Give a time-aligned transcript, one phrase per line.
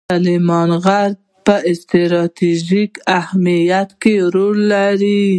[0.09, 1.09] سلیمان غر
[1.45, 5.21] په ستراتیژیک اهمیت کې رول لري.